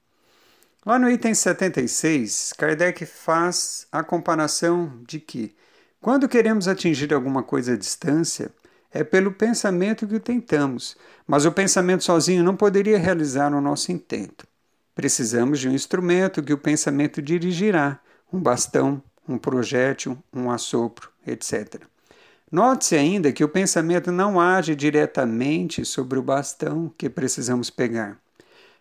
[0.87, 5.53] Lá no item 76, Kardec faz a comparação de que,
[6.01, 8.53] quando queremos atingir alguma coisa à distância,
[8.95, 13.91] é pelo pensamento que o tentamos, mas o pensamento sozinho não poderia realizar o nosso
[13.91, 14.47] intento.
[14.95, 17.99] Precisamos de um instrumento que o pensamento dirigirá,
[18.33, 21.83] um bastão, um projétil, um assopro, etc.
[22.53, 28.17] Note-se ainda que o pensamento não age diretamente sobre o bastão que precisamos pegar.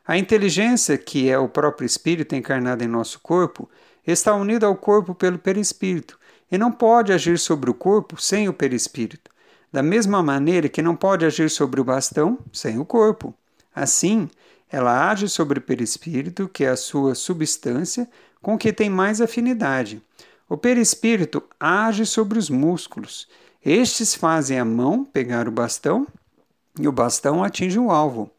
[0.06, 3.68] A inteligência, que é o próprio espírito encarnado em nosso corpo,
[4.06, 6.20] está unida ao corpo pelo perispírito
[6.52, 9.33] e não pode agir sobre o corpo sem o perispírito,
[9.74, 13.34] da mesma maneira que não pode agir sobre o bastão sem o corpo.
[13.74, 14.30] Assim,
[14.72, 18.08] ela age sobre o perispírito, que é a sua substância,
[18.40, 20.00] com que tem mais afinidade.
[20.48, 23.28] O perispírito age sobre os músculos.
[23.66, 26.06] Estes fazem a mão pegar o bastão
[26.80, 28.30] e o bastão atinge o alvo.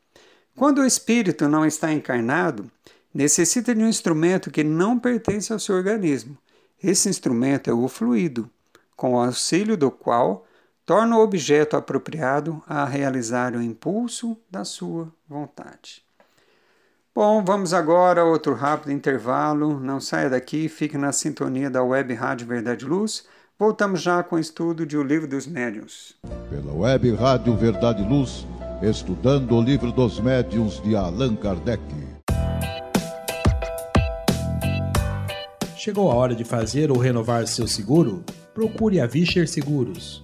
[0.55, 2.70] Quando o espírito não está encarnado,
[3.12, 6.39] necessita de um instrumento que não pertence ao seu organismo.
[6.80, 8.49] Esse instrumento é o fluido,
[8.95, 10.47] com o auxílio do qual
[10.87, 16.03] torna o objeto apropriado a realizar o impulso da sua vontade.
[17.14, 19.78] Bom, vamos agora a outro rápido intervalo.
[19.78, 23.24] Não saia daqui, fique na sintonia da Web Rádio Verdade Luz.
[23.57, 26.16] Voltamos já com o estudo de O Livro dos Médiuns.
[26.51, 28.45] Pela Web Rádio Verdade Luz,
[28.82, 31.80] estudando o Livro dos Médiuns de Allan Kardec.
[35.76, 38.24] Chegou a hora de fazer ou renovar seu seguro?
[38.53, 40.24] Procure a Vischer Seguros,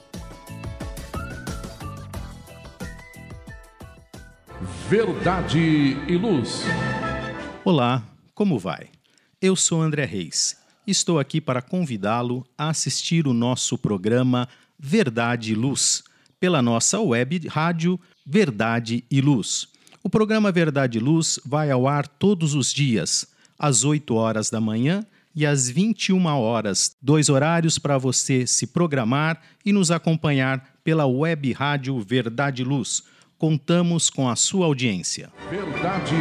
[4.91, 6.63] Verdade e Luz.
[7.63, 8.03] Olá,
[8.35, 8.89] como vai?
[9.41, 10.57] Eu sou André Reis.
[10.85, 16.03] Estou aqui para convidá-lo a assistir o nosso programa Verdade e Luz
[16.41, 19.69] pela nossa web rádio Verdade e Luz.
[20.03, 23.25] O programa Verdade e Luz vai ao ar todos os dias,
[23.57, 29.39] às 8 horas da manhã e às 21 horas, dois horários para você se programar
[29.65, 33.03] e nos acompanhar pela web rádio Verdade e Luz
[33.41, 35.33] contamos com a sua audiência.
[35.49, 36.13] Verdade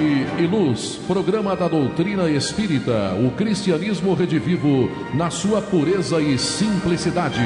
[0.43, 7.43] e Luz, programa da doutrina espírita, o cristianismo redivivo na sua pureza e simplicidade.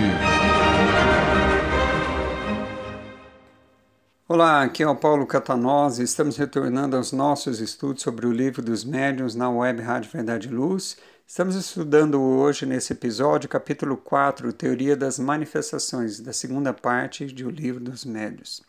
[4.28, 6.04] Olá, aqui é o Paulo Catanose.
[6.04, 10.52] Estamos retornando aos nossos estudos sobre o livro dos médiuns na web Rádio Verdade e
[10.52, 10.96] Luz.
[11.26, 17.50] Estamos estudando hoje, nesse episódio, capítulo 4, Teoria das Manifestações, da segunda parte de O
[17.50, 18.62] Livro dos Médiuns.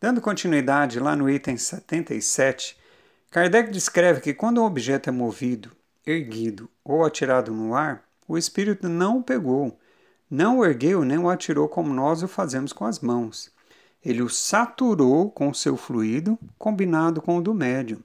[0.00, 2.76] Dando continuidade lá no item 77,
[3.30, 5.72] Kardec descreve que quando um objeto é movido,
[6.06, 9.78] erguido ou atirado no ar, o espírito não o pegou,
[10.30, 13.50] não o ergueu nem o atirou como nós o fazemos com as mãos.
[14.04, 18.00] Ele o saturou com o seu fluido, combinado com o do médium.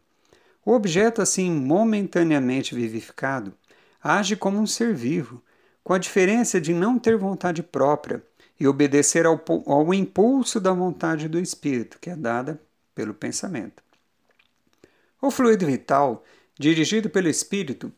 [0.65, 3.53] O objeto, assim momentaneamente vivificado,
[4.01, 5.41] age como um ser vivo,
[5.83, 8.23] com a diferença de não ter vontade própria
[8.59, 12.61] e obedecer ao, ao impulso da vontade do espírito, que é dada
[12.93, 13.81] pelo pensamento.
[15.21, 16.23] O fluido vital,
[16.59, 17.91] dirigido pelo espírito,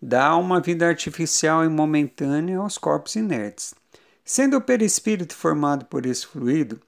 [0.00, 3.74] dá uma vida artificial e momentânea aos corpos inertes.
[4.24, 6.80] Sendo o perispírito formado por esse fluido,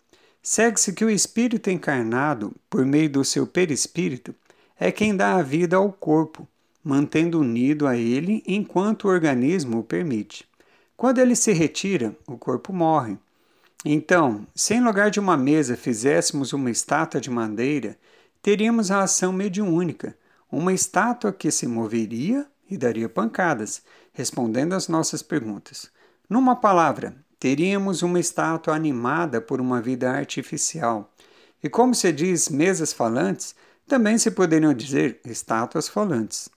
[0.43, 4.35] segue-se que o espírito encarnado, por meio do seu perispírito,
[4.79, 6.47] é quem dá a vida ao corpo,
[6.83, 10.50] mantendo unido a ele enquanto o organismo o permite.
[11.01, 13.17] Quando ele se retira, o corpo morre.
[13.83, 17.97] Então, se em lugar de uma mesa fizéssemos uma estátua de madeira,
[18.43, 20.15] teríamos a ação mediúnica,
[20.53, 23.83] uma estátua que se moveria e daria pancadas,
[24.13, 25.91] respondendo às nossas perguntas.
[26.29, 31.11] Numa palavra, teríamos uma estátua animada por uma vida artificial.
[31.65, 33.55] E como se diz mesas falantes,
[33.89, 36.51] também se poderiam dizer estátuas falantes.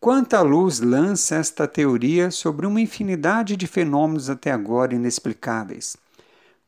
[0.00, 5.94] Quanta luz lança esta teoria sobre uma infinidade de fenômenos até agora inexplicáveis.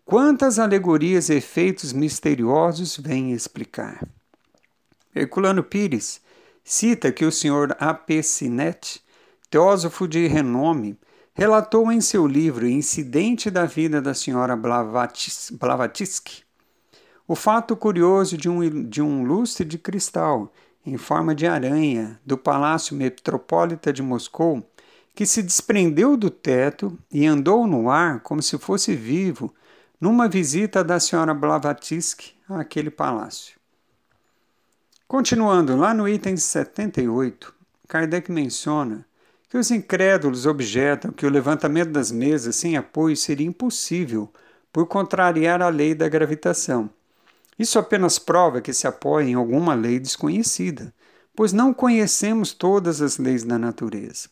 [0.05, 4.07] Quantas alegorias e efeitos misteriosos vem explicar.
[5.15, 6.21] Herculano Pires
[6.63, 7.75] cita que o Sr.
[7.79, 8.23] A.P.
[8.23, 9.03] Sinet,
[9.49, 10.99] teósofo de renome,
[11.33, 14.55] relatou em seu livro Incidente da Vida da Sra.
[14.55, 16.43] Blavatsky
[17.27, 20.53] o fato curioso de um, de um lustre de cristal
[20.85, 24.69] em forma de aranha do Palácio Metropolita de Moscou,
[25.15, 29.55] que se desprendeu do teto e andou no ar como se fosse vivo,
[30.01, 33.57] numa visita da senhora Blavatsky àquele palácio.
[35.07, 37.55] Continuando, lá no item 78,
[37.87, 39.05] Kardec menciona
[39.49, 44.33] que os incrédulos objetam que o levantamento das mesas sem apoio seria impossível
[44.73, 46.89] por contrariar a lei da gravitação.
[47.59, 50.93] Isso apenas prova que se apoia em alguma lei desconhecida,
[51.35, 54.29] pois não conhecemos todas as leis da natureza.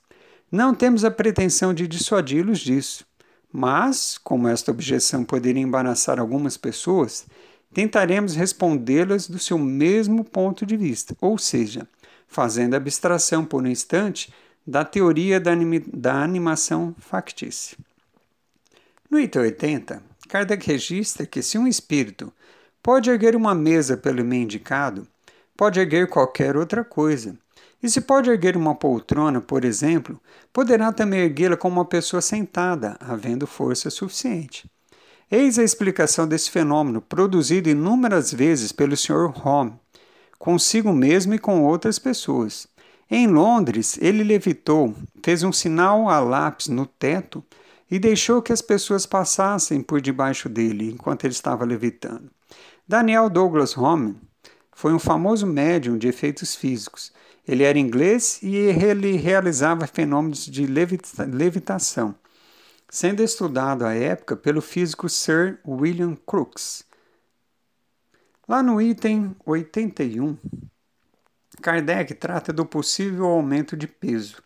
[0.51, 3.07] Não temos a pretensão de dissuadi-los disso,
[3.53, 7.27] mas, como esta objeção poderia embaraçar algumas pessoas,
[7.73, 11.87] tentaremos respondê-las do seu mesmo ponto de vista, ou seja,
[12.27, 14.33] fazendo abstração por um instante
[14.67, 15.53] da teoria da,
[15.93, 17.77] da animação factícia.
[19.11, 22.33] No item 80, Kardec registra que se um espírito
[22.83, 25.07] pode erguer uma mesa pelo meio indicado,
[25.57, 27.37] pode erguer qualquer outra coisa.
[27.83, 30.21] E se pode erguer uma poltrona, por exemplo,
[30.53, 34.71] poderá também erguê-la como uma pessoa sentada, havendo força suficiente.
[35.31, 39.33] Eis a explicação desse fenômeno, produzido inúmeras vezes pelo Sr.
[39.47, 39.75] Home,
[40.39, 42.67] consigo mesmo e com outras pessoas.
[43.09, 47.45] Em Londres, ele levitou, fez um sinal a lápis no teto
[47.91, 52.31] e deixou que as pessoas passassem por debaixo dele enquanto ele estava levitando.
[52.91, 54.21] Daniel Douglas Home
[54.73, 57.13] foi um famoso médium de efeitos físicos.
[57.47, 62.17] Ele era inglês e ele realizava fenômenos de levita levitação,
[62.89, 66.85] sendo estudado à época pelo físico Sir William Crookes.
[68.49, 70.37] Lá no item 81,
[71.63, 74.43] Kardec trata do possível aumento de peso,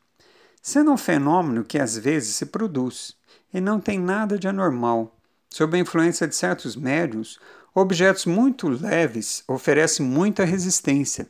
[0.61, 3.17] sendo um fenômeno que às vezes se produz
[3.55, 5.17] e não tem nada de anormal.
[5.49, 7.39] Sob a influência de certos médiums,
[7.75, 11.27] objetos muito leves oferecem muita resistência,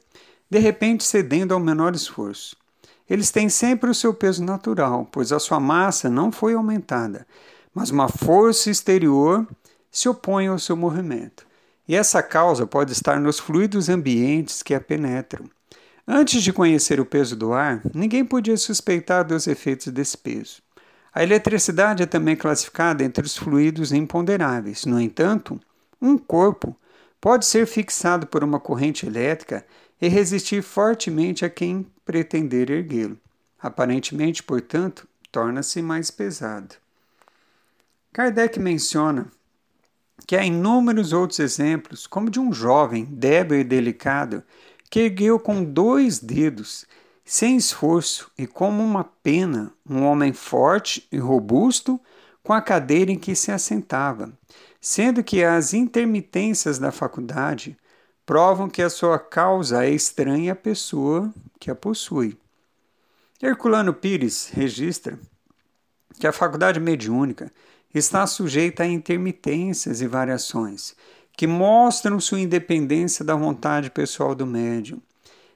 [0.50, 2.56] de repente cedendo ao menor esforço.
[3.08, 7.26] Eles têm sempre o seu peso natural, pois a sua massa não foi aumentada,
[7.74, 9.46] mas uma força exterior
[9.90, 11.46] se opõe ao seu movimento.
[11.86, 15.48] E essa causa pode estar nos fluidos ambientes que a penetram.
[16.06, 20.62] Antes de conhecer o peso do ar, ninguém podia suspeitar dos efeitos desse peso.
[21.14, 24.84] A eletricidade é também classificada entre os fluidos imponderáveis.
[24.84, 25.60] No entanto,
[26.04, 26.76] um corpo
[27.20, 29.66] pode ser fixado por uma corrente elétrica
[30.00, 33.18] e resistir fortemente a quem pretender erguê-lo.
[33.58, 36.74] Aparentemente, portanto, torna-se mais pesado.
[38.12, 39.26] Kardec menciona
[40.26, 44.42] que há inúmeros outros exemplos, como de um jovem débil e delicado
[44.90, 46.86] que ergueu com dois dedos,
[47.24, 51.98] sem esforço e como uma pena, um homem forte e robusto
[52.42, 54.30] com a cadeira em que se assentava,
[54.86, 57.74] sendo que as intermitências da faculdade
[58.26, 62.36] provam que a sua causa é estranha à pessoa que a possui.
[63.42, 65.18] Herculano Pires registra
[66.20, 67.50] que a faculdade mediúnica
[67.94, 70.94] está sujeita a intermitências e variações,
[71.34, 75.00] que mostram sua independência da vontade pessoal do médium.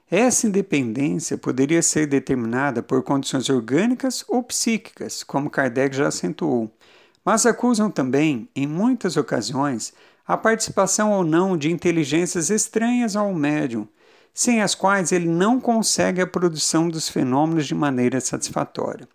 [0.09, 6.71] Essa independência poderia ser determinada por condições orgânicas ou psíquicas, como Kardec já acentuou,
[7.29, 9.93] mas acusam também, em muitas ocasiões,
[10.25, 13.87] a participação ou não de inteligências estranhas ao médium,
[14.33, 19.07] sem as quais ele não consegue a produção dos fenômenos de maneira satisfatória.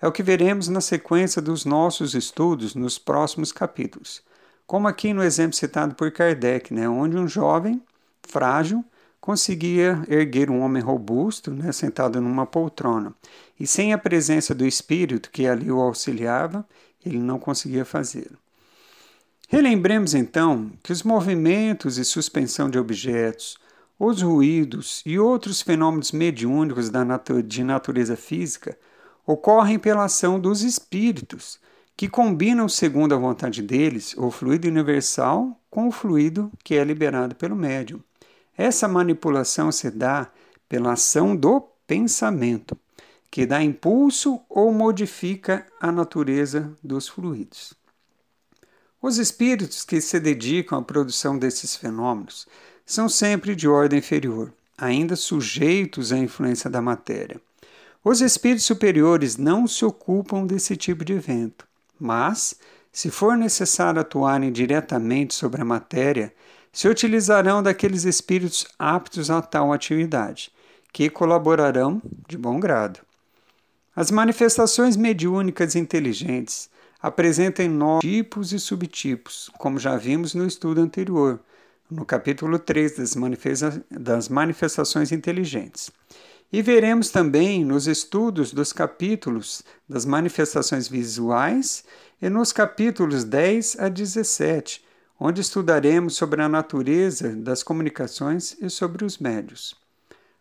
[0.00, 4.22] É o que veremos na sequência dos nossos estudos nos próximos capítulos
[4.70, 7.82] como aqui no exemplo citado por Kardec, né, onde um jovem
[8.22, 8.84] frágil
[9.20, 13.12] conseguia erguer um homem robusto, né, sentado numa poltrona,
[13.58, 16.64] e sem a presença do espírito que ali o auxiliava,
[17.04, 18.38] ele não conseguia fazê-lo.
[19.48, 23.58] Relembremos então que os movimentos e suspensão de objetos,
[23.98, 26.90] os ruídos e outros fenômenos mediúnicos
[27.44, 28.78] de natureza física
[29.26, 31.58] ocorrem pela ação dos espíritos
[31.96, 37.34] que combinam, segundo a vontade deles, o fluido universal com o fluido que é liberado
[37.34, 38.00] pelo médium.
[38.56, 40.30] Essa manipulação se dá
[40.68, 42.76] pela ação do pensamento,
[43.30, 47.74] que dá impulso ou modifica a natureza dos fluidos.
[49.00, 52.46] Os espíritos que se dedicam à produção desses fenômenos
[52.84, 57.40] são sempre de ordem inferior, ainda sujeitos à influência da matéria.
[58.02, 61.66] Os espíritos superiores não se ocupam desse tipo de evento.
[61.98, 62.56] Mas,
[62.90, 66.34] se for necessário atuarem diretamente sobre a matéria,
[66.72, 70.50] se utilizarão daqueles espíritos aptos a tal atividade,
[70.92, 73.00] que colaborarão de bom grado.
[74.00, 76.70] As manifestações mediúnicas inteligentes
[77.02, 81.38] apresentam nove tipos e subtipos, como já vimos no estudo anterior,
[81.90, 85.90] no capítulo 3 das, manifesta das manifestações inteligentes.
[86.50, 91.84] E veremos também nos estudos dos capítulos das manifestações visuais
[92.22, 94.82] e nos capítulos 10 a 17,
[95.20, 99.76] onde estudaremos sobre a natureza das comunicações e sobre os médios.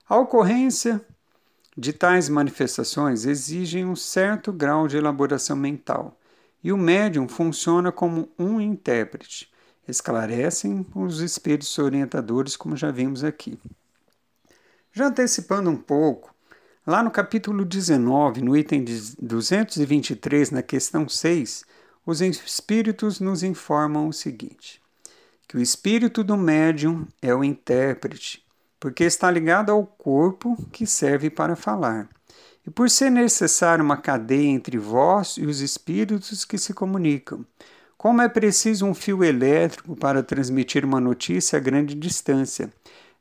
[0.08, 1.06] A ocorrência
[1.80, 6.20] de tais manifestações exigem um certo grau de elaboração mental,
[6.62, 9.50] e o médium funciona como um intérprete.
[9.88, 13.58] Esclarecem os espíritos orientadores, como já vimos aqui.
[14.92, 16.36] Já antecipando um pouco,
[16.86, 18.84] lá no capítulo 19, no item
[19.22, 21.64] 223, na questão 6,
[22.06, 24.82] os espíritos nos informam o seguinte:
[25.48, 28.46] que o espírito do médium é o intérprete,
[28.80, 32.08] porque está ligado ao corpo que serve para falar.
[32.66, 37.46] E por ser necessária uma cadeia entre vós e os espíritos que se comunicam,
[37.98, 42.72] como é preciso um fio elétrico para transmitir uma notícia a grande distância,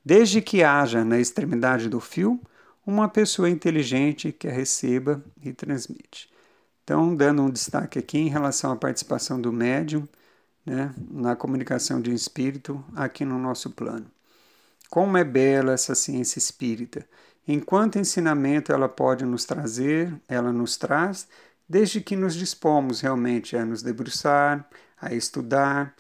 [0.05, 2.41] desde que haja na extremidade do fio
[2.87, 6.31] uma pessoa inteligente que a receba e transmite.
[6.85, 10.09] Então, dando um destaque aqui em relação à participação do médium
[10.65, 14.07] né, na comunicação de espírito aqui no nosso plano.
[14.91, 17.07] Como é bela essa ciência espírita!
[17.47, 21.29] Enquanto ensinamento ela pode nos trazer, ela nos traz,
[21.69, 24.69] desde que nos dispomos realmente a nos debruçar,
[25.01, 25.95] a estudar,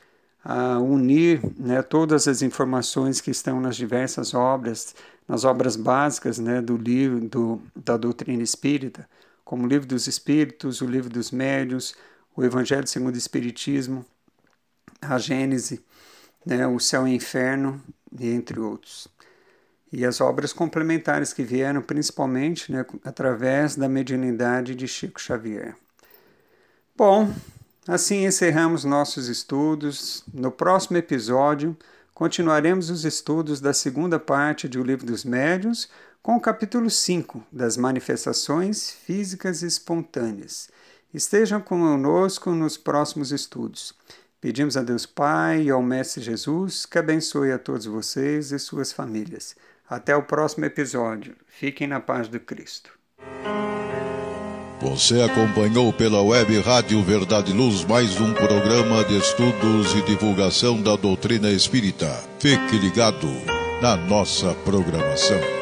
[0.44, 4.94] a unir né, todas as informações que estão nas diversas obras,
[5.26, 9.08] nas obras básicas né, do livro do, da doutrina espírita,
[9.44, 11.94] como o Livro dos Espíritos, o Livro dos Médios,
[12.36, 14.04] o Evangelho segundo o Espiritismo,
[15.00, 15.84] a Gênese,
[16.44, 17.82] né, o Céu e o Inferno,
[18.20, 19.08] entre outros.
[19.92, 25.74] E as obras complementares que vieram principalmente né, através da mediunidade de Chico Xavier.
[26.94, 27.32] Bom,
[27.86, 30.24] assim encerramos nossos estudos.
[30.32, 31.76] No próximo episódio,
[32.12, 35.88] continuaremos os estudos da segunda parte do Livro dos Médiuns,
[36.20, 40.68] com o capítulo 5 das manifestações físicas espontâneas.
[41.14, 43.94] Estejam conosco nos próximos estudos.
[44.40, 48.92] Pedimos a Deus Pai e ao Mestre Jesus que abençoe a todos vocês e suas
[48.92, 49.56] famílias.
[49.88, 51.34] Até o próximo episódio.
[51.46, 52.90] Fiquem na paz do Cristo.
[54.80, 60.94] Você acompanhou pela web Rádio Verdade Luz mais um programa de estudos e divulgação da
[60.94, 62.08] doutrina espírita.
[62.38, 63.26] Fique ligado
[63.82, 65.57] na nossa programação.